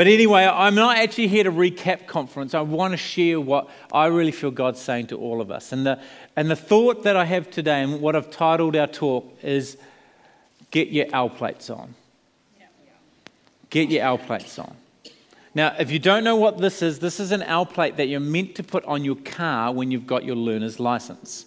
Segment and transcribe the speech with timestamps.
[0.00, 2.54] But anyway, I'm not actually here to recap conference.
[2.54, 5.72] I want to share what I really feel God's saying to all of us.
[5.72, 6.00] And the,
[6.36, 9.76] and the thought that I have today, and what I've titled our talk, is
[10.70, 11.94] Get Your L plates on.
[13.68, 14.74] Get your L plates on.
[15.54, 18.20] Now, if you don't know what this is, this is an L plate that you're
[18.20, 21.44] meant to put on your car when you've got your learner's license.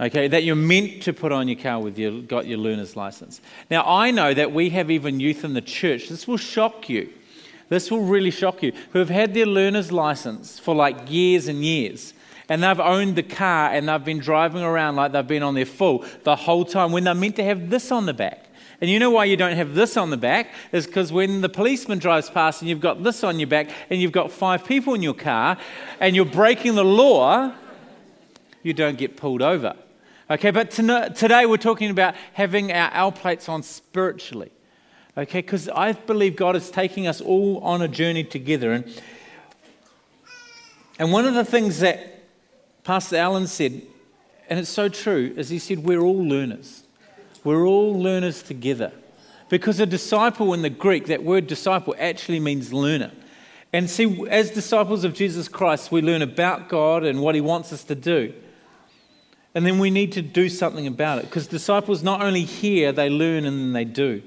[0.00, 3.42] Okay, that you're meant to put on your car with you got your learner's license.
[3.70, 6.08] Now, I know that we have even youth in the church.
[6.08, 7.12] This will shock you.
[7.68, 8.72] This will really shock you.
[8.92, 12.14] Who have had their learner's license for like years and years.
[12.48, 15.64] And they've owned the car and they've been driving around like they've been on their
[15.64, 18.46] full the whole time when they're meant to have this on the back.
[18.80, 20.52] And you know why you don't have this on the back?
[20.72, 24.00] Is because when the policeman drives past and you've got this on your back and
[24.00, 25.56] you've got five people in your car
[26.00, 27.52] and you're breaking the law,
[28.62, 29.74] you don't get pulled over.
[30.30, 34.50] Okay, but today we're talking about having our L plates on spiritually.
[35.16, 38.72] Okay, because I believe God is taking us all on a journey together.
[38.72, 39.02] And,
[40.98, 42.24] and one of the things that
[42.82, 43.82] Pastor Allen said,
[44.50, 46.82] and it's so true, is he said, We're all learners.
[47.44, 48.92] We're all learners together.
[49.48, 53.12] Because a disciple in the Greek, that word disciple actually means learner.
[53.72, 57.72] And see, as disciples of Jesus Christ, we learn about God and what he wants
[57.72, 58.34] us to do.
[59.54, 63.08] And then we need to do something about it because disciples not only hear, they
[63.08, 64.22] learn and then they do.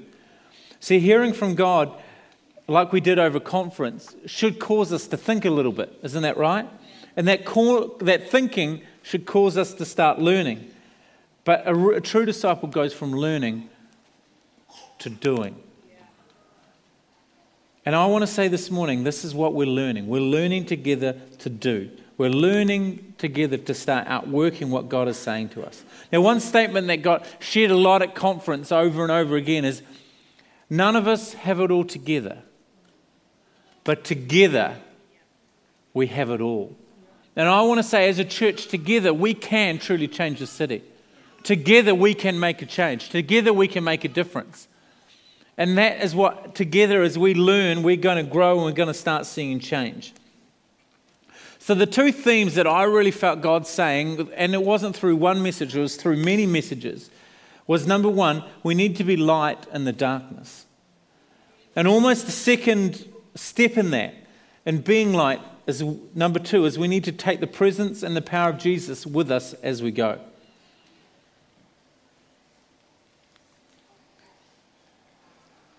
[0.80, 1.92] See, hearing from God,
[2.66, 5.98] like we did over conference, should cause us to think a little bit.
[6.02, 6.68] Isn't that right?
[7.16, 10.70] And that, call, that thinking should cause us to start learning.
[11.44, 13.68] But a, a true disciple goes from learning
[15.00, 15.56] to doing.
[17.84, 20.08] And I want to say this morning this is what we're learning.
[20.08, 21.90] We're learning together to do.
[22.18, 25.82] We're learning together to start outworking what God is saying to us.
[26.12, 29.82] Now, one statement that got shared a lot at conference over and over again is
[30.70, 32.38] none of us have it all together,
[33.84, 34.76] but together
[35.94, 36.76] we have it all.
[37.36, 40.82] And I want to say, as a church, together we can truly change the city.
[41.44, 43.10] Together we can make a change.
[43.10, 44.68] Together we can make a difference.
[45.56, 48.88] And that is what, together, as we learn, we're going to grow and we're going
[48.88, 50.14] to start seeing change.
[51.58, 55.42] So, the two themes that I really felt God saying, and it wasn't through one
[55.42, 57.10] message, it was through many messages,
[57.68, 60.66] was number one, we need to be light in the darkness.
[61.76, 63.06] And almost the second
[63.36, 64.14] step in that,
[64.64, 65.84] in being light, is
[66.14, 69.30] number two, is we need to take the presence and the power of Jesus with
[69.30, 70.18] us as we go.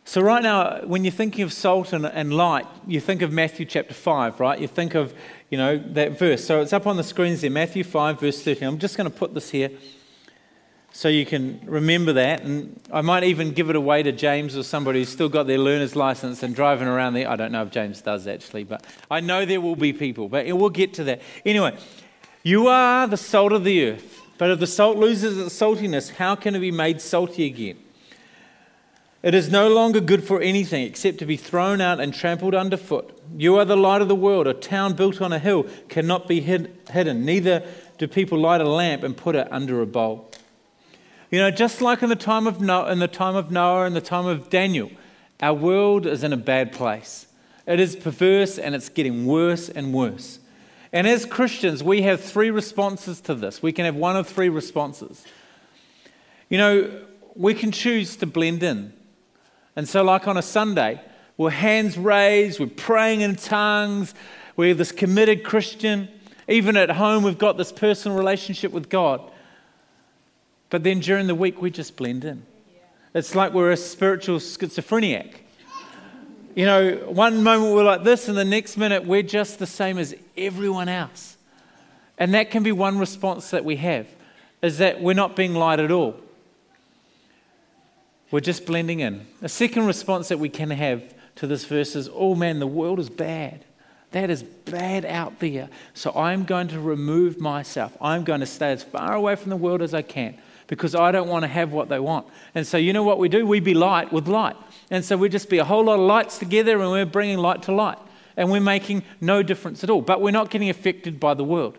[0.05, 3.65] So, right now, when you're thinking of salt and, and, light, you think of Matthew
[3.65, 4.59] chapter 5, right?
[4.59, 5.13] You think of,
[5.51, 6.43] you know, that verse.
[6.45, 8.67] So, it's up on the screens there, Matthew 5, verse 13.
[8.67, 9.69] I'm just going to put this here
[10.91, 12.43] so you can remember that.
[12.43, 15.57] And I might even give it away to James or somebody who's still got their
[15.57, 17.29] learner's license and driving around there.
[17.29, 20.29] I don't know if James does actually, but I know there will be people.
[20.29, 21.21] But we'll get to that.
[21.45, 21.77] Anyway,
[22.43, 24.21] you are the salt of the earth.
[24.37, 27.77] But if the salt loses its saltiness, how can it be made salty again?
[29.21, 33.21] It is no longer good for anything except to be thrown out and trampled underfoot.
[33.37, 34.47] You are the light of the world.
[34.47, 37.25] A town built on a hill cannot be hid- hidden.
[37.25, 37.63] Neither
[37.97, 40.28] do people light a lamp and put it under a bowl.
[41.31, 43.95] You know, just like in the time of Noah, in the time of Noah and
[43.95, 44.91] the time of Daniel,
[45.41, 47.27] our world is in a bad place.
[47.67, 50.39] It is perverse and it's getting worse and worse.
[50.91, 53.61] And as Christians, we have three responses to this.
[53.61, 55.23] We can have one of three responses.
[56.49, 57.01] You know,
[57.35, 58.91] we can choose to blend in.
[59.75, 60.99] And so, like on a Sunday,
[61.37, 64.15] we're hands raised, we're praying in tongues,
[64.55, 66.09] we're this committed Christian.
[66.47, 69.21] Even at home, we've got this personal relationship with God.
[70.69, 72.43] But then during the week, we just blend in.
[73.13, 75.45] It's like we're a spiritual schizophrenic.
[76.55, 79.97] You know, one moment we're like this, and the next minute we're just the same
[79.97, 81.37] as everyone else.
[82.17, 84.07] And that can be one response that we have,
[84.61, 86.17] is that we're not being light at all.
[88.29, 89.25] We're just blending in.
[89.41, 92.99] A second response that we can have to this verse is, oh man, the world
[92.99, 93.63] is bad.
[94.11, 95.69] That is bad out there.
[95.93, 97.95] So I'm going to remove myself.
[98.01, 100.37] I'm going to stay as far away from the world as I can
[100.69, 102.27] because I don't want to have what they want.
[102.53, 103.45] And so, you know what we do?
[103.45, 104.55] We be light with light.
[104.91, 107.63] And so we just be a whole lot of lights together and we're bringing light
[107.63, 107.97] to light.
[108.37, 110.01] And we're making no difference at all.
[110.01, 111.77] But we're not getting affected by the world.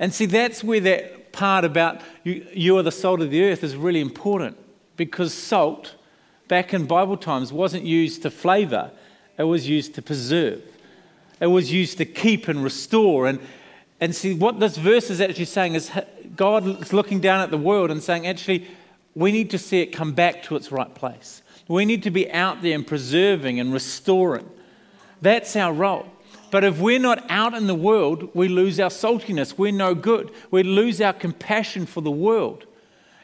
[0.00, 3.62] And see, that's where that part about you, you are the salt of the earth
[3.62, 4.58] is really important
[4.96, 5.94] because salt,
[6.48, 8.90] back in Bible times, wasn't used to flavor,
[9.38, 10.62] it was used to preserve.
[11.40, 13.26] It was used to keep and restore.
[13.26, 13.38] And,
[14.00, 15.90] and see, what this verse is actually saying is
[16.36, 18.68] God is looking down at the world and saying, actually,
[19.14, 21.42] we need to see it come back to its right place.
[21.68, 24.48] We need to be out there and preserving and restoring.
[25.20, 26.06] That's our role.
[26.50, 29.58] But if we're not out in the world, we lose our saltiness.
[29.58, 30.30] We're no good.
[30.50, 32.66] We lose our compassion for the world.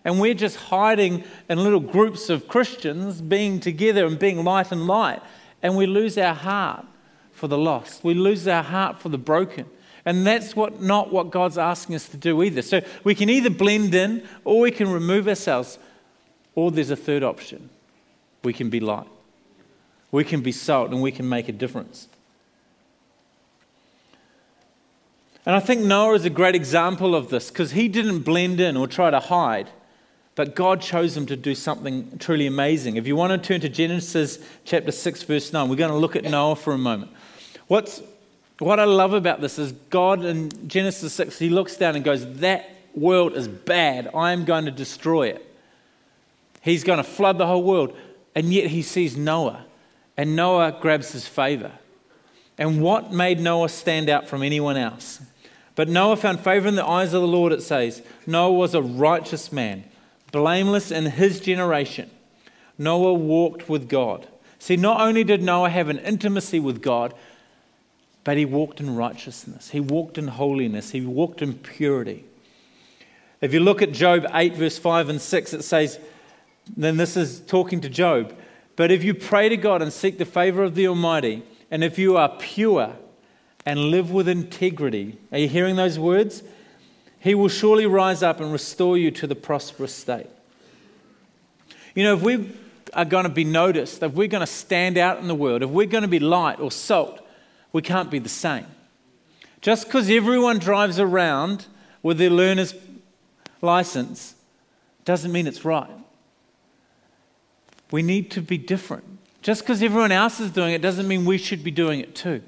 [0.05, 4.87] And we're just hiding in little groups of Christians, being together and being light and
[4.87, 5.23] light.
[5.63, 6.85] And we lose our heart
[7.33, 8.03] for the lost.
[8.03, 9.67] We lose our heart for the broken.
[10.05, 12.63] And that's what, not what God's asking us to do either.
[12.63, 15.79] So we can either blend in or we can remove ourselves,
[16.55, 17.71] or there's a third option.
[18.43, 19.07] We can be light.
[20.11, 22.09] We can be salt and we can make a difference.
[25.45, 28.77] And I think Noah is a great example of this because he didn't blend in
[28.77, 29.71] or try to hide,
[30.35, 32.97] but God chose him to do something truly amazing.
[32.97, 36.15] If you want to turn to Genesis chapter 6, verse 9, we're going to look
[36.15, 37.11] at Noah for a moment.
[37.67, 38.03] What's,
[38.63, 42.37] what I love about this is God in Genesis 6, he looks down and goes,
[42.37, 44.11] That world is bad.
[44.15, 45.49] I am going to destroy it.
[46.61, 47.97] He's going to flood the whole world.
[48.35, 49.65] And yet he sees Noah,
[50.17, 51.73] and Noah grabs his favor.
[52.57, 55.21] And what made Noah stand out from anyone else?
[55.75, 58.03] But Noah found favor in the eyes of the Lord, it says.
[58.27, 59.85] Noah was a righteous man,
[60.31, 62.11] blameless in his generation.
[62.79, 64.29] Noah walked with God.
[64.59, 67.15] See, not only did Noah have an intimacy with God,
[68.25, 69.71] but he walked in righteousness.
[69.71, 70.91] He walked in holiness.
[70.91, 72.25] He walked in purity.
[73.41, 75.99] If you look at Job 8, verse 5 and 6, it says,
[76.77, 78.35] then this is talking to Job.
[78.77, 81.99] But if you pray to God and seek the favor of the Almighty, and if
[81.99, 82.95] you are pure,
[83.65, 85.19] and live with integrity.
[85.31, 86.43] Are you hearing those words?
[87.19, 90.27] He will surely rise up and restore you to the prosperous state.
[91.95, 92.53] You know, if we
[92.95, 95.71] are going to be noticed, if we're going to stand out in the world, if
[95.71, 97.22] we're going to be light or salt,
[97.73, 98.67] we can't be the same.
[99.61, 101.67] Just because everyone drives around
[102.03, 102.75] with their learner's
[103.61, 104.35] license
[105.05, 105.91] doesn't mean it's right.
[107.91, 109.05] We need to be different.
[109.43, 112.43] Just because everyone else is doing it doesn't mean we should be doing it too.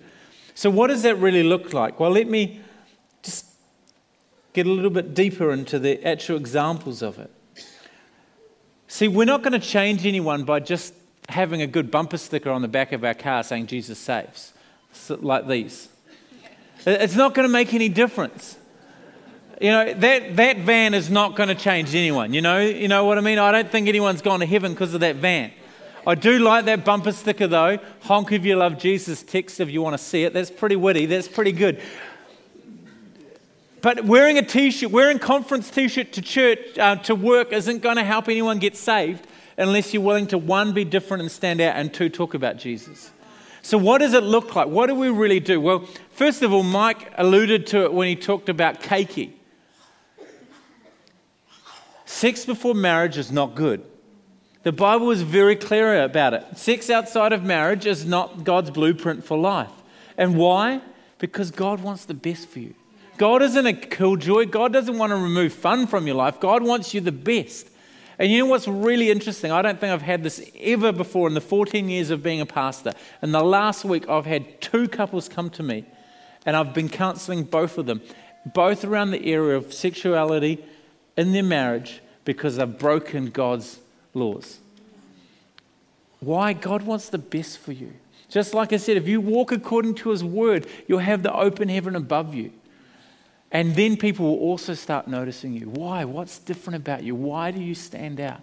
[0.55, 1.99] So, what does that really look like?
[1.99, 2.61] Well, let me
[3.23, 3.47] just
[4.53, 7.31] get a little bit deeper into the actual examples of it.
[8.87, 10.95] See, we're not going to change anyone by just
[11.29, 14.54] having a good bumper sticker on the back of our car saying Jesus saves,
[15.09, 15.89] like these.
[16.87, 18.59] It's not going to make any difference.
[19.61, 22.35] You know, that, that van is not going to change anyone.
[22.35, 23.39] You know, you know what I mean?
[23.39, 25.53] I don't think anyone's gone to heaven because of that van.
[26.07, 27.79] I do like that bumper sticker though.
[28.03, 30.35] Honk if you love Jesus, text if you want to see it.
[30.35, 31.07] That's pretty witty.
[31.07, 31.81] That's pretty good.
[33.81, 38.05] But wearing a t-shirt, wearing conference t-shirt to church, uh, to work isn't going to
[38.05, 39.27] help anyone get saved
[39.57, 43.11] unless you're willing to one, be different and stand out, and two, talk about Jesus.
[43.65, 44.69] So, what does it look like?
[44.69, 45.59] What do we really do?
[45.59, 49.33] Well, first of all, Mike alluded to it when he talked about keiki.
[52.05, 53.83] Sex before marriage is not good.
[54.65, 56.59] The Bible is very clear about it.
[56.59, 59.73] Sex outside of marriage is not God's blueprint for life.
[60.19, 60.83] And why?
[61.19, 62.75] Because God wants the best for you.
[63.17, 64.45] God isn't a killjoy.
[64.45, 66.39] God doesn't want to remove fun from your life.
[66.39, 67.71] God wants you the best.
[68.25, 69.53] And you know what's really interesting?
[69.53, 72.47] I don't think I've had this ever before in the 14 years of being a
[72.47, 72.95] pastor.
[73.21, 75.85] In the last week, I've had two couples come to me,
[76.47, 78.01] and I've been counseling both of them,
[78.47, 80.65] both around the area of sexuality
[81.19, 83.81] in their marriage because they've broken God's
[84.15, 84.59] laws.
[86.21, 86.55] Why?
[86.55, 87.93] God wants the best for you.
[88.31, 91.69] Just like I said, if you walk according to His word, you'll have the open
[91.69, 92.53] heaven above you.
[93.55, 95.71] And then people will also start noticing you.
[95.71, 96.05] Why?
[96.05, 97.15] What's different about you?
[97.15, 98.41] Why do you stand out?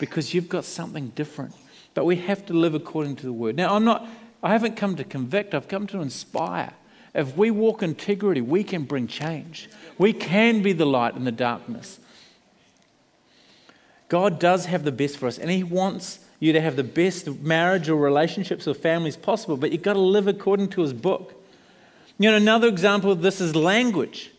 [0.00, 1.54] Because you've got something different.
[1.92, 3.56] But we have to live according to the word.
[3.56, 4.08] Now, I'm not,
[4.42, 6.72] I haven't come to convict, I've come to inspire.
[7.14, 9.68] If we walk integrity, we can bring change.
[9.98, 12.00] We can be the light in the darkness.
[14.08, 17.28] God does have the best for us, and He wants you to have the best
[17.40, 21.34] marriage or relationships or families possible, but you've got to live according to His book.
[22.18, 24.32] You know, another example of this is language.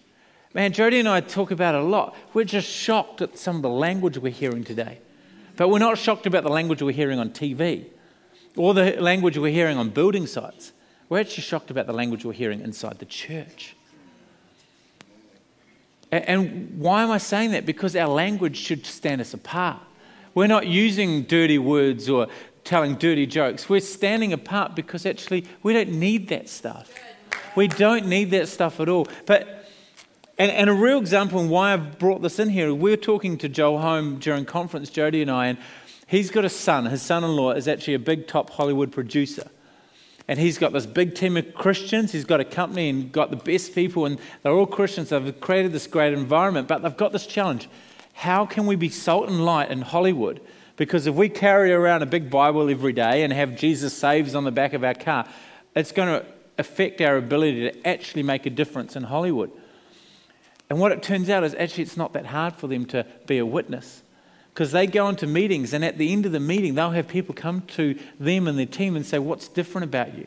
[0.54, 2.16] Man, Jody and I talk about a lot.
[2.34, 5.00] We're just shocked at some of the language we're hearing today.
[5.56, 7.86] But we're not shocked about the language we're hearing on TV
[8.56, 10.72] or the language we're hearing on building sites.
[11.10, 13.76] We're actually shocked about the language we're hearing inside the church.
[16.12, 17.66] And why am I saying that?
[17.66, 19.82] Because our language should stand us apart.
[20.34, 22.28] We're not using dirty words or
[22.64, 23.70] telling dirty jokes.
[23.70, 26.92] We're standing apart because actually we don't need that stuff.
[27.56, 29.08] We don't need that stuff at all.
[29.26, 29.70] But
[30.38, 33.38] and, and a real example and why I've brought this in here, we were talking
[33.40, 35.58] to Joel Home during conference, Jody and I, and
[36.06, 36.86] he's got a son.
[36.86, 39.50] His son-in-law is actually a big top Hollywood producer
[40.28, 42.12] and he's got this big team of Christians.
[42.12, 45.10] He's got a company and got the best people, and they're all Christians.
[45.10, 47.70] They've created this great environment, but they've got this challenge.
[48.14, 50.42] How can we be salt and light in Hollywood,
[50.76, 54.44] Because if we carry around a big Bible every day and have Jesus saves on
[54.44, 55.28] the back of our car,
[55.76, 56.26] it's going to
[56.58, 59.52] affect our ability to actually make a difference in Hollywood.
[60.70, 63.38] And what it turns out is actually it's not that hard for them to be
[63.38, 64.04] a witness.
[64.54, 67.36] Because they go into meetings, and at the end of the meeting, they'll have people
[67.36, 70.26] come to them and their team and say, What's different about you?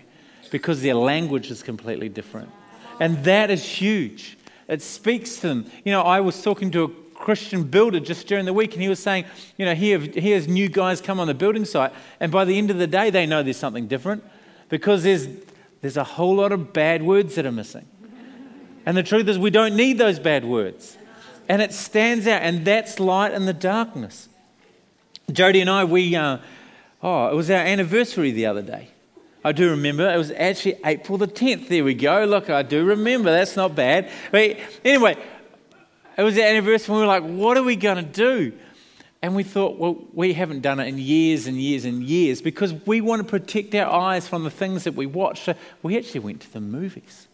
[0.53, 2.49] Because their language is completely different.
[3.01, 4.39] And that is huge.
[4.69, 5.71] It speaks to them.
[5.85, 8.89] You know, I was talking to a Christian builder just during the week, and he
[8.89, 9.25] was saying,
[9.57, 12.71] you know, he, has new guys come on the building site, and by the end
[12.71, 14.23] of the day, they know there's something different
[14.69, 15.27] because there's,
[15.81, 17.87] there's a whole lot of bad words that are missing.
[18.87, 20.97] And the truth is, we don't need those bad words.
[21.49, 24.29] And it stands out, and that's light in the darkness.
[25.33, 26.39] Jody and I, we, uh,
[27.03, 28.89] oh, it was our anniversary the other day.
[29.45, 30.11] I do remember.
[30.11, 31.69] It was actually April the 10th.
[31.69, 32.25] There we go.
[32.25, 33.31] Look, I do remember.
[33.31, 34.11] That's not bad.
[34.31, 35.17] But anyway,
[36.17, 38.53] it was the anniversary, and we were like, what are we going to do?
[39.23, 42.73] And we thought, well, we haven't done it in years and years and years because
[42.87, 45.43] we want to protect our eyes from the things that we watch.
[45.43, 47.29] So we actually went to the movies.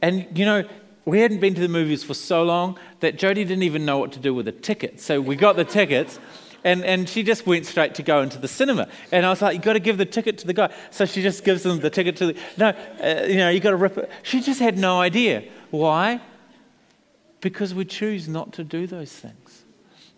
[0.00, 0.68] And, you know,
[1.04, 4.12] we hadn't been to the movies for so long that Jody didn't even know what
[4.12, 5.00] to do with a ticket.
[5.00, 6.18] So we got the tickets.
[6.64, 8.88] And, and she just went straight to go into the cinema.
[9.10, 10.72] And I was like, you've got to give the ticket to the guy.
[10.90, 12.36] So she just gives them the ticket to the.
[12.56, 14.10] No, uh, you know, you've got to rip it.
[14.22, 15.44] She just had no idea.
[15.70, 16.20] Why?
[17.40, 19.61] Because we choose not to do those things.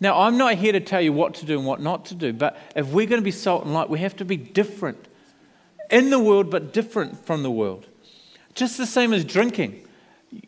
[0.01, 2.33] Now, I'm not here to tell you what to do and what not to do,
[2.33, 5.09] but if we're going to be salt and light, we have to be different
[5.91, 7.87] in the world, but different from the world.
[8.55, 9.87] Just the same as drinking.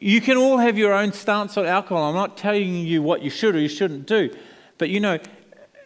[0.00, 2.09] You can all have your own stance on alcohol.
[2.09, 4.35] I'm not telling you what you should or you shouldn't do.
[4.79, 5.19] But you know,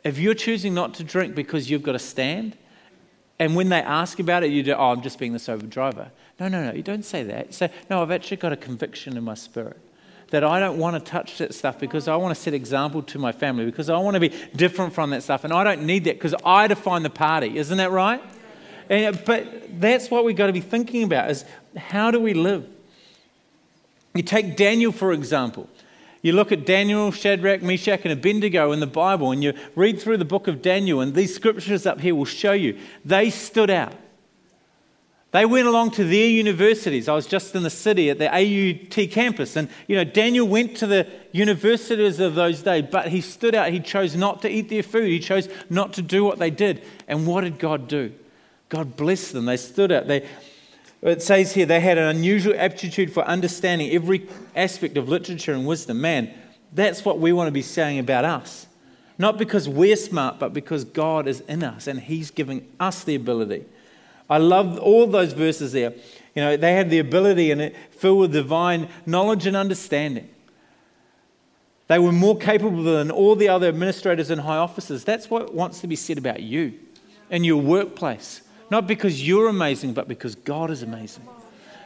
[0.05, 2.57] if you're choosing not to drink because you've got a stand,
[3.39, 6.11] and when they ask about it, you do, oh, I'm just being the sober driver.
[6.39, 7.47] No, no, no, you don't say that.
[7.49, 9.79] You say, no, I've actually got a conviction in my spirit
[10.31, 13.19] that I don't want to touch that stuff because I want to set example to
[13.19, 15.45] my family, because I want to be different from that stuff.
[15.45, 17.59] And I don't need that because I define the party.
[17.59, 18.23] Isn't that right?
[18.89, 21.45] And, uh, but that's what we've got to be thinking about is
[21.77, 22.69] how do we live?
[24.15, 25.69] You take Daniel, for example.
[26.23, 30.19] You look at Daniel, Shadrach, Meshach, and Abednego in the Bible, and you read through
[30.19, 33.95] the book of Daniel, and these scriptures up here will show you they stood out.
[35.33, 37.09] They went along to their universities.
[37.09, 40.77] I was just in the city at the AUT campus, and you know Daniel went
[40.79, 43.71] to the universities of those days, but he stood out.
[43.71, 45.09] He chose not to eat their food.
[45.09, 46.83] He chose not to do what they did.
[47.07, 48.13] And what did God do?
[48.69, 49.47] God blessed them.
[49.47, 50.09] They stood out.
[50.09, 50.29] They
[51.03, 55.67] it says here they had an unusual aptitude for understanding every aspect of literature and
[55.67, 56.01] wisdom.
[56.01, 56.33] Man,
[56.73, 58.67] that's what we want to be saying about us.
[59.17, 63.15] Not because we're smart, but because God is in us and He's giving us the
[63.15, 63.65] ability.
[64.31, 65.93] I love all those verses there.
[66.35, 70.31] You know, they had the ability and it filled with divine knowledge and understanding.
[71.89, 75.03] They were more capable than all the other administrators and high officers.
[75.03, 76.75] That's what wants to be said about you
[77.31, 78.43] in your workplace.
[78.71, 81.27] Not because you're amazing, but because God is amazing.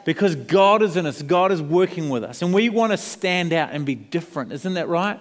[0.05, 2.43] Because God is in us, God is working with us.
[2.43, 4.53] And we want to stand out and be different.
[4.53, 5.19] Isn't that right?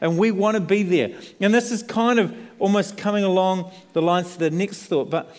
[0.00, 1.16] And we want to be there.
[1.40, 5.08] And this is kind of almost coming along the lines to the next thought.
[5.08, 5.36] But,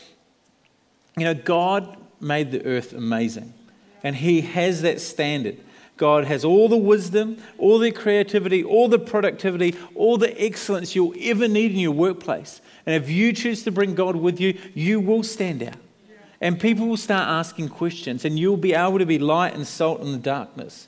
[1.17, 3.53] you know, God made the earth amazing.
[4.03, 5.57] And He has that standard.
[5.97, 11.15] God has all the wisdom, all the creativity, all the productivity, all the excellence you'll
[11.19, 12.61] ever need in your workplace.
[12.85, 15.75] And if you choose to bring God with you, you will stand out.
[16.39, 20.01] And people will start asking questions, and you'll be able to be light and salt
[20.01, 20.87] in the darkness.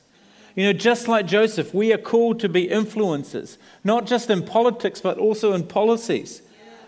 [0.54, 5.00] You know, just like Joseph, we are called to be influencers, not just in politics,
[5.00, 6.42] but also in policies.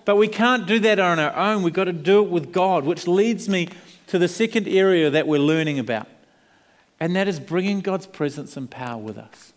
[0.04, 1.62] But we can't do that on our own.
[1.62, 3.68] We've got to do it with God, which leads me
[4.08, 6.08] to the second area that we're learning about,
[7.00, 9.52] and that is bringing God's presence and power with us.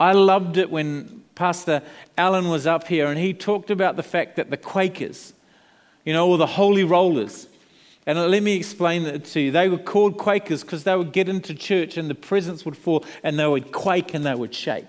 [0.00, 1.82] I loved it when Pastor
[2.16, 5.32] Alan was up here and he talked about the fact that the Quakers,
[6.04, 7.48] you know, or the Holy Rollers,
[8.06, 9.50] and let me explain it to you.
[9.50, 13.04] They were called Quakers because they would get into church and the presence would fall
[13.22, 14.86] and they would quake and they would shake.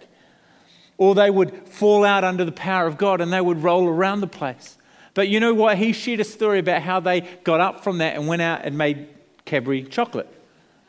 [1.00, 4.22] Or they would fall out under the power of God and they would roll around
[4.22, 4.78] the place.
[5.16, 5.78] But you know what?
[5.78, 8.78] He shared a story about how they got up from that and went out and
[8.78, 9.08] made
[9.46, 10.28] Cadbury chocolate.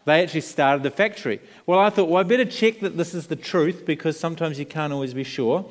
[0.05, 1.41] They actually started the factory.
[1.65, 4.67] Well, I thought, well, I better check that this is the truth because sometimes you
[4.67, 5.65] can't always be sure.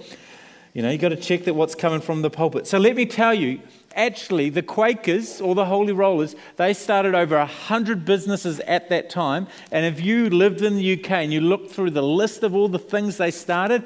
[0.74, 2.66] You know, you've got to check that what's coming from the pulpit.
[2.66, 3.60] So let me tell you,
[3.96, 9.48] actually, the Quakers or the Holy Rollers, they started over 100 businesses at that time.
[9.72, 12.68] And if you lived in the UK and you looked through the list of all
[12.68, 13.84] the things they started,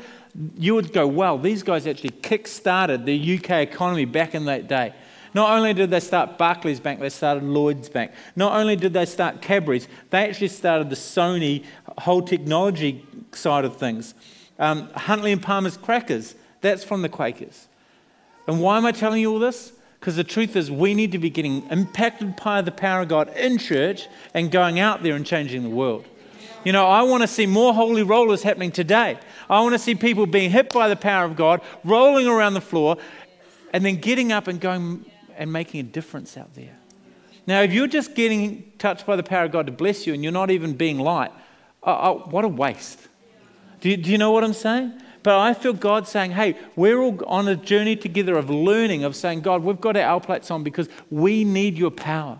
[0.57, 4.67] you would go, wow, these guys actually kick started the UK economy back in that
[4.67, 4.93] day.
[5.33, 8.11] Not only did they start Barclays Bank, they started Lloyds Bank.
[8.35, 11.63] Not only did they start Cadbury's, they actually started the Sony
[11.97, 14.13] whole technology side of things.
[14.59, 17.67] Um, Huntley and Palmer's crackers, that's from the Quakers.
[18.47, 19.73] And why am I telling you all this?
[20.03, 23.29] Because the truth is, we need to be getting impacted by the power of God
[23.37, 26.05] in church and going out there and changing the world.
[26.65, 29.17] You know, I want to see more holy rollers happening today.
[29.49, 32.59] I want to see people being hit by the power of God, rolling around the
[32.59, 32.97] floor,
[33.71, 35.05] and then getting up and going
[35.37, 36.77] and making a difference out there.
[37.47, 40.21] Now, if you're just getting touched by the power of God to bless you and
[40.21, 41.31] you're not even being light,
[41.81, 43.07] uh, uh, what a waste.
[43.79, 45.01] Do you, do you know what I'm saying?
[45.23, 49.15] But I feel God saying, hey, we're all on a journey together of learning, of
[49.15, 52.37] saying, God, we've got our plates on because we need your power.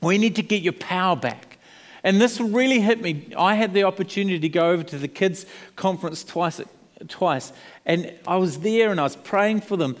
[0.00, 1.58] We need to get your power back.
[2.02, 3.32] And this really hit me.
[3.36, 6.60] I had the opportunity to go over to the kids' conference twice,
[7.08, 7.52] twice.
[7.86, 9.96] And I was there and I was praying for them.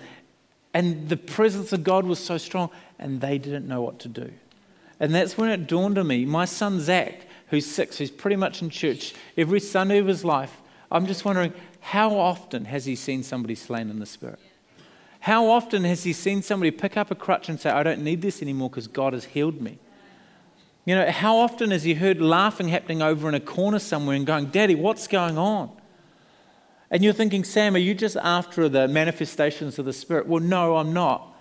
[0.72, 4.32] And the presence of God was so strong, and they didn't know what to do.
[4.98, 6.24] And that's when it dawned on me.
[6.24, 10.60] My son Zach, who's six, who's pretty much in church every Sunday of his life,
[10.90, 11.52] I'm just wondering
[11.84, 14.38] how often has he seen somebody slain in the spirit?
[15.20, 18.22] How often has he seen somebody pick up a crutch and say, I don't need
[18.22, 19.78] this anymore because God has healed me?
[20.86, 24.24] You know, how often has he heard laughing happening over in a corner somewhere and
[24.24, 25.72] going, Daddy, what's going on?
[26.90, 30.26] And you're thinking, Sam, are you just after the manifestations of the Spirit?
[30.26, 31.34] Well, no, I'm not.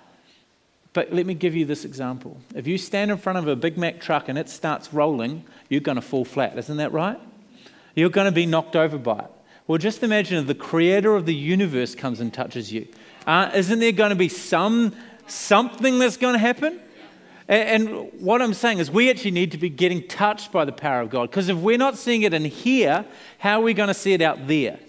[0.92, 2.38] But let me give you this example.
[2.54, 5.80] If you stand in front of a Big Mack truck and it starts rolling, you're
[5.80, 6.58] going to fall flat.
[6.58, 7.20] Isn't that right?
[7.96, 9.32] You're going to be knocked over by it.
[9.66, 12.88] Well, just imagine if the creator of the universe comes and touches you.
[13.26, 14.94] Uh, isn't there going to be some
[15.26, 16.82] something that's going to happen?
[17.48, 20.74] And, and what I'm saying is, we actually need to be getting touched by the
[20.74, 21.30] power of God.
[21.30, 23.06] Because if we're not seeing it in here,
[23.40, 24.80] how are we going to see it out there?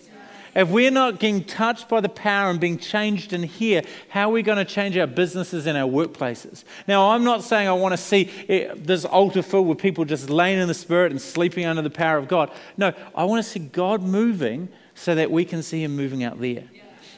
[0.55, 4.33] If we're not getting touched by the power and being changed in here, how are
[4.33, 6.63] we going to change our businesses and our workplaces?
[6.87, 10.31] Now, I'm not saying I want to see eh, this altar filled with people just
[10.31, 12.53] laying in the Spirit and sleeping under the power of God.
[12.77, 16.41] No, I want to see God moving so that we can see Him moving out
[16.41, 16.65] there.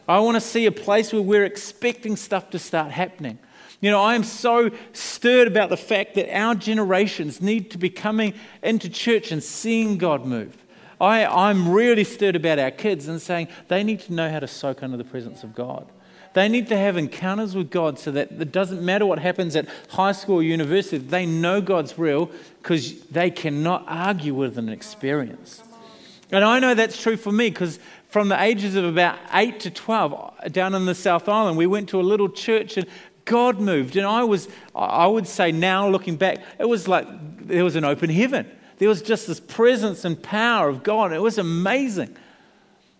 [0.08, 3.38] I want to see a place where we're expecting stuff to start happening.
[3.80, 7.90] You know, I am so stirred about the fact that our generations need to be
[7.90, 10.56] coming into church and seeing God move.
[11.00, 14.48] I, I'm really stirred about our kids and saying they need to know how to
[14.48, 15.86] soak under the presence of God.
[16.32, 19.66] They need to have encounters with God so that it doesn't matter what happens at
[19.88, 22.30] high school or university, they know God's real
[22.62, 25.62] because they cannot argue with an experience.
[26.30, 27.78] And I know that's true for me because
[28.08, 31.66] from the ages of about 8 to 12, uh, down in the South Island, we
[31.66, 32.86] went to a little church and
[33.24, 33.96] God moved.
[33.96, 37.06] And I was, I would say now looking back, it was like
[37.46, 38.50] there was an open heaven.
[38.78, 41.12] There was just this presence and power of God.
[41.12, 42.14] It was amazing.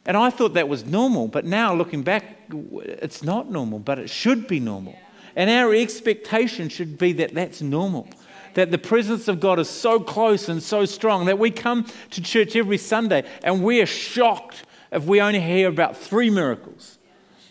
[0.07, 4.09] And I thought that was normal, but now looking back, it's not normal, but it
[4.09, 4.97] should be normal.
[5.35, 8.09] And our expectation should be that that's normal.
[8.55, 12.23] That the presence of God is so close and so strong that we come to
[12.23, 16.99] church every Sunday and we're shocked if we only hear about three miracles.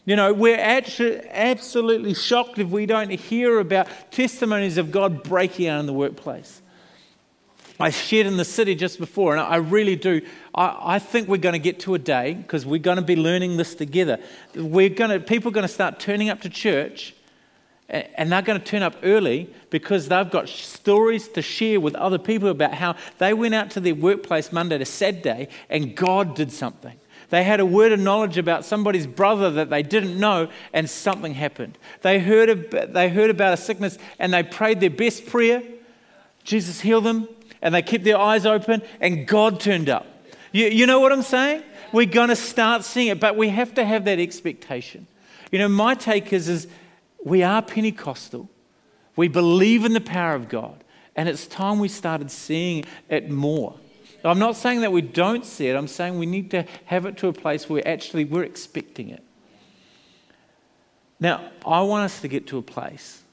[0.05, 5.79] You know, we're absolutely shocked if we don't hear about testimonies of God breaking out
[5.79, 6.61] in the workplace.
[7.79, 10.21] I shared in the city just before, and I really do.
[10.53, 13.15] I, I think we're going to get to a day because we're going to be
[13.15, 14.19] learning this together.
[14.55, 17.13] We're going to, people are going to start turning up to church,
[17.89, 22.17] and they're going to turn up early because they've got stories to share with other
[22.17, 26.51] people about how they went out to their workplace Monday to Saturday and God did
[26.51, 26.97] something.
[27.29, 31.33] They had a word of knowledge about somebody's brother that they didn't know, and something
[31.33, 31.77] happened.
[32.01, 35.61] They heard, about, they heard about a sickness and they prayed their best prayer.
[36.43, 37.27] Jesus healed them
[37.65, 40.05] and they kept their eyes open, and God turned up.
[40.51, 41.63] You, you know what I'm saying?
[41.91, 45.07] We're going to start seeing it, but we have to have that expectation.
[45.51, 46.67] You know, my take is, is
[47.23, 48.47] we are Pentecostal.
[49.15, 50.83] We believe in the power of God,
[51.15, 53.75] and it's time we started seeing it more.
[54.23, 55.75] I'm not saying that we don't see it.
[55.75, 59.23] I'm saying we need to have it to a place where actually we're expecting it.
[61.19, 63.23] Now, I want us to get to a place,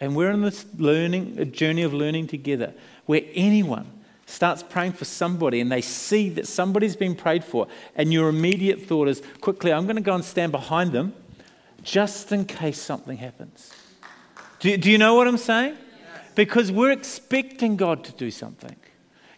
[0.00, 2.72] and we're in this learning, a journey of learning together,
[3.06, 3.90] where anyone
[4.26, 8.82] starts praying for somebody and they see that somebody's been prayed for, and your immediate
[8.82, 11.14] thought is, quickly, I'm going to go and stand behind them
[11.82, 13.70] just in case something happens.
[14.60, 15.76] Do, do you know what I'm saying?
[16.34, 18.74] Because we're expecting God to do something.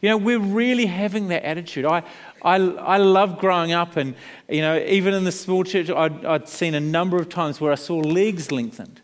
[0.01, 1.85] You know, we're really having that attitude.
[1.85, 2.05] I,
[2.43, 4.15] I, I love growing up, and,
[4.49, 7.73] you know, even in the small church, I'd, I'd seen a number of times where
[7.73, 9.01] I saw legs lengthened.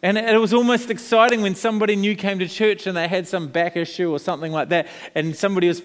[0.00, 3.48] And it was almost exciting when somebody new came to church and they had some
[3.48, 5.82] back issue or something like that, and somebody was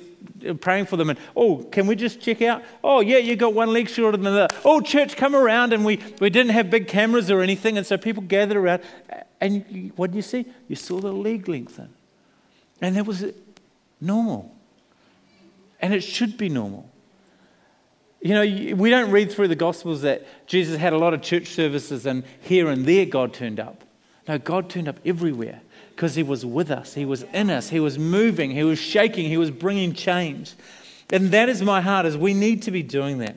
[0.61, 1.09] praying for them.
[1.09, 2.61] And oh, can we just check out?
[2.83, 4.55] Oh, yeah, you got one leg shorter than the other.
[4.63, 5.73] Oh, church, come around.
[5.73, 8.83] And we, we didn't have big cameras or anything, and so people gathered around.
[9.41, 10.45] And what did you see?
[10.67, 11.91] You saw the leg lengthen.
[12.81, 13.25] And that was
[13.99, 14.55] normal.
[15.81, 16.87] And it should be normal.
[18.21, 21.47] You know, we don't read through the Gospels that Jesus had a lot of church
[21.47, 23.83] services and here and there God turned up.
[24.27, 25.61] No, God turned up everywhere
[25.95, 26.93] because He was with us.
[26.93, 27.69] He was in us.
[27.69, 28.51] He was moving.
[28.51, 29.29] He was shaking.
[29.29, 30.53] He was bringing change.
[31.11, 33.35] And that is my heart, is we need to be doing that.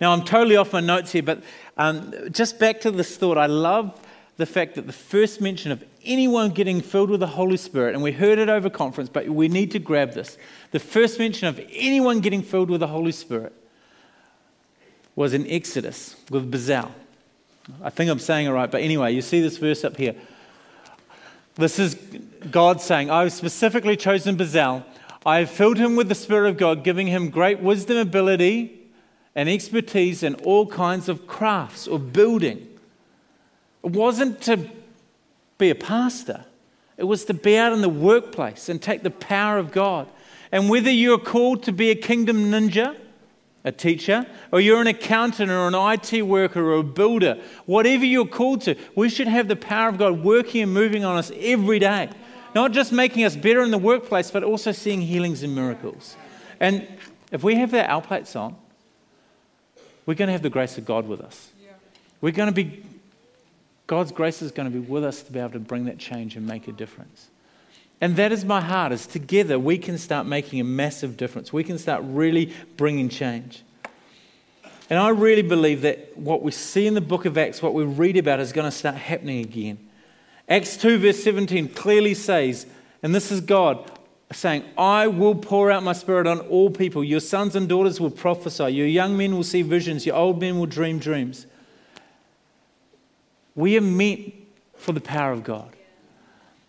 [0.00, 1.42] Now, I'm totally off my notes here, but
[1.76, 3.38] um, just back to this thought.
[3.38, 3.98] I love
[4.36, 8.02] the fact that the first mention of anyone getting filled with the Holy Spirit, and
[8.02, 10.36] we heard it over conference, but we need to grab this.
[10.70, 13.52] The first mention of anyone getting filled with the Holy Spirit
[15.14, 16.92] was in Exodus with Bezalel.
[17.82, 20.14] I think I'm saying it right, but anyway, you see this verse up here.
[21.56, 21.94] This is
[22.50, 24.84] God saying, I've specifically chosen Bezalel.
[25.24, 28.78] I have filled him with the Spirit of God, giving him great wisdom, ability,
[29.34, 32.68] and expertise in all kinds of crafts or building.
[33.82, 34.68] It wasn't to
[35.58, 36.44] be a pastor,
[36.96, 40.08] it was to be out in the workplace and take the power of God.
[40.52, 42.96] And whether you're called to be a kingdom ninja,
[43.66, 48.24] a teacher, or you're an accountant or an IT worker or a builder, whatever you're
[48.24, 51.80] called to, we should have the power of God working and moving on us every
[51.80, 52.08] day.
[52.54, 56.16] Not just making us better in the workplace, but also seeing healings and miracles.
[56.60, 56.86] And
[57.32, 58.54] if we have our plates on,
[60.06, 61.50] we're going to have the grace of God with us.
[62.20, 62.84] We're going to be,
[63.88, 66.36] God's grace is going to be with us to be able to bring that change
[66.36, 67.30] and make a difference.
[68.00, 71.52] And that is my heart, is together we can start making a massive difference.
[71.52, 73.62] We can start really bringing change.
[74.88, 77.84] And I really believe that what we see in the book of Acts, what we
[77.84, 79.78] read about, is going to start happening again.
[80.48, 82.66] Acts 2, verse 17 clearly says,
[83.02, 83.90] and this is God
[84.32, 87.02] saying, I will pour out my spirit on all people.
[87.02, 88.68] Your sons and daughters will prophesy.
[88.70, 90.06] Your young men will see visions.
[90.06, 91.46] Your old men will dream dreams.
[93.54, 94.34] We are meant
[94.76, 95.75] for the power of God.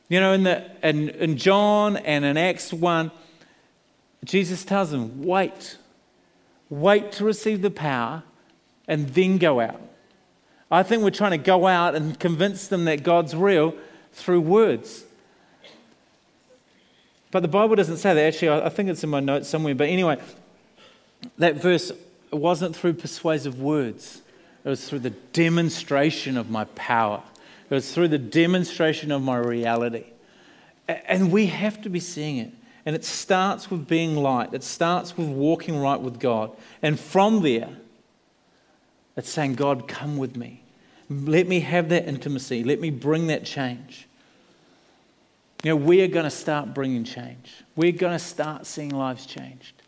[0.09, 3.11] You know, in, the, in, in John and in Acts 1,
[4.23, 5.77] Jesus tells them, wait.
[6.69, 8.23] Wait to receive the power
[8.87, 9.81] and then go out.
[10.69, 13.73] I think we're trying to go out and convince them that God's real
[14.11, 15.05] through words.
[17.31, 18.33] But the Bible doesn't say that.
[18.33, 19.75] Actually, I think it's in my notes somewhere.
[19.75, 20.17] But anyway,
[21.37, 21.91] that verse
[22.31, 24.21] wasn't through persuasive words,
[24.63, 27.23] it was through the demonstration of my power.
[27.69, 30.05] It was through the demonstration of my reality.
[30.87, 32.53] And we have to be seeing it.
[32.85, 36.51] And it starts with being light, it starts with walking right with God.
[36.81, 37.69] And from there,
[39.17, 40.63] it's saying, God, come with me.
[41.09, 42.63] Let me have that intimacy.
[42.63, 44.07] Let me bring that change.
[45.63, 47.51] You know, we are going to start bringing change.
[47.75, 49.81] We're going to start seeing lives changed.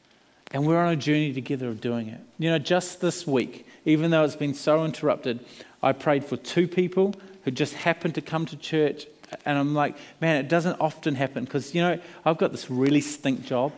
[0.52, 2.20] And we're on a journey together of doing it.
[2.40, 5.40] You know, just this week, even though it's been so interrupted,
[5.82, 9.08] I prayed for two people who just happened to come to church.
[9.46, 13.02] And I'm like, man, it doesn't often happen because, you know, I've got this really
[13.02, 13.72] stink job.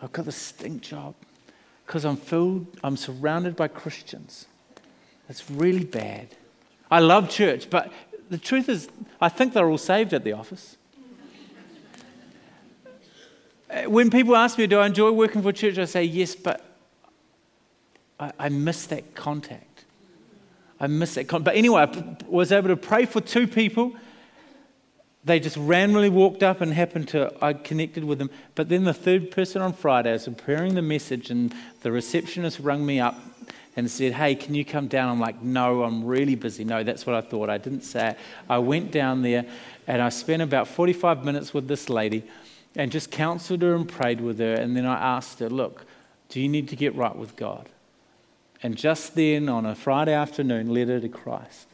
[0.00, 1.14] I've got this stink job
[1.86, 4.46] because I'm filled, I'm surrounded by Christians.
[5.28, 6.28] It's really bad.
[6.90, 7.92] I love church, but
[8.30, 8.88] the truth is,
[9.20, 10.76] I think they're all saved at the office.
[13.70, 15.78] Uh, when people ask me, do I enjoy working for church?
[15.78, 16.71] I say, yes, but
[18.22, 19.84] I, I miss that contact.
[20.78, 21.26] I miss that.
[21.26, 21.44] contact.
[21.46, 23.94] But anyway, I was able to pray for two people.
[25.24, 28.30] They just randomly walked up and happened to, I connected with them.
[28.54, 32.60] But then the third person on Friday, I was preparing the message, and the receptionist
[32.60, 33.16] rang me up
[33.74, 35.08] and said, Hey, can you come down?
[35.08, 36.64] I'm like, No, I'm really busy.
[36.64, 37.50] No, that's what I thought.
[37.50, 38.18] I didn't say it.
[38.48, 39.46] I went down there
[39.88, 42.22] and I spent about 45 minutes with this lady
[42.76, 44.54] and just counseled her and prayed with her.
[44.54, 45.86] And then I asked her, Look,
[46.28, 47.68] do you need to get right with God?
[48.62, 51.66] And just then on a Friday afternoon led her to Christ.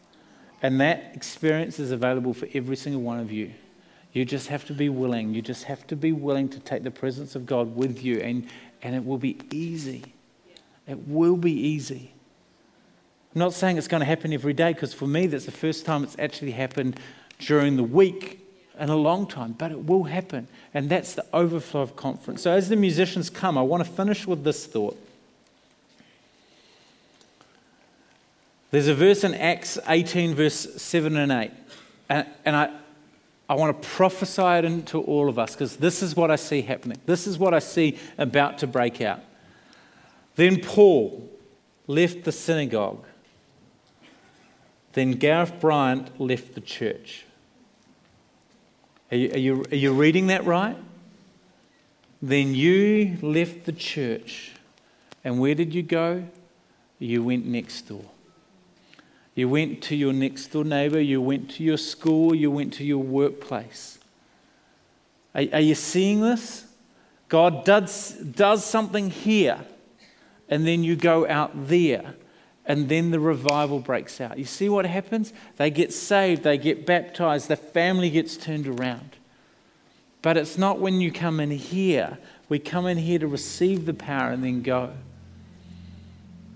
[0.62, 3.52] And that experience is available for every single one of you.
[4.12, 5.34] You just have to be willing.
[5.34, 8.48] You just have to be willing to take the presence of God with you, and,
[8.82, 10.14] and it will be easy.
[10.86, 12.12] It will be easy.
[13.34, 15.84] I'm not saying it's going to happen every day, because for me, that's the first
[15.84, 16.98] time it's actually happened
[17.38, 18.40] during the week
[18.78, 20.48] in a long time, but it will happen.
[20.72, 22.42] And that's the overflow of conference.
[22.42, 24.98] So, as the musicians come, I want to finish with this thought.
[28.70, 31.50] There's a verse in Acts 18, verse 7 and 8.
[32.08, 32.70] And, and I,
[33.48, 36.60] I want to prophesy it into all of us because this is what I see
[36.60, 36.98] happening.
[37.06, 39.20] This is what I see about to break out.
[40.36, 41.28] Then Paul
[41.86, 43.04] left the synagogue.
[44.92, 47.24] Then Gareth Bryant left the church.
[49.10, 50.76] Are you, are, you, are you reading that right?
[52.20, 54.52] Then you left the church.
[55.24, 56.24] And where did you go?
[56.98, 58.04] You went next door.
[59.38, 62.84] You went to your next door neighbor, you went to your school, you went to
[62.84, 64.00] your workplace.
[65.32, 66.66] Are, are you seeing this?
[67.28, 69.60] God does, does something here
[70.48, 72.16] and then you go out there,
[72.66, 74.38] and then the revival breaks out.
[74.38, 75.32] You see what happens?
[75.56, 79.10] They get saved, they get baptized, the family gets turned around.
[80.20, 82.18] But it's not when you come in here.
[82.48, 84.94] We come in here to receive the power and then go.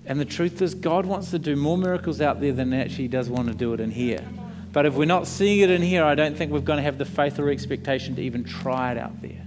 [0.05, 3.31] And the truth is, God wants to do more miracles out there than actually does
[3.31, 4.25] want to do it in here.
[4.73, 6.99] But if we're not seeing it in here, I don't think we're going to have
[6.99, 9.47] the faith or expectation to even try it out there.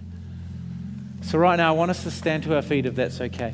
[1.23, 3.53] So, right now, I want us to stand to our feet if that's okay.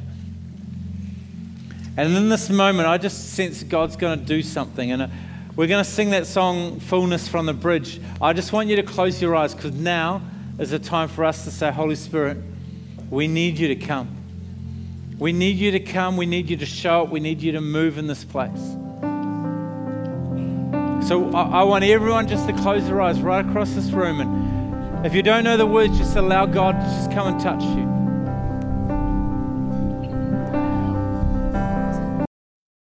[1.98, 4.92] And in this moment, I just sense God's going to do something.
[4.92, 5.08] And uh,
[5.56, 8.02] we're going to sing that song, Fullness from the Bridge.
[8.22, 10.22] I just want you to close your eyes because now
[10.60, 12.38] is a time for us to say, Holy Spirit,
[13.10, 14.21] we need you to come.
[15.22, 16.18] We need you to come.
[16.18, 17.10] We need you to show up.
[17.10, 18.60] We need you to move in this place.
[21.08, 24.20] So I, I want everyone just to close their eyes right across this room.
[24.20, 27.62] And if you don't know the words, just allow God to just come and touch
[27.62, 27.91] you.